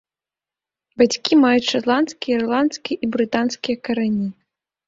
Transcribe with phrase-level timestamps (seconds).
[1.01, 4.27] Бацькі маюць шатландскія, ірландскія і брытанскія карані.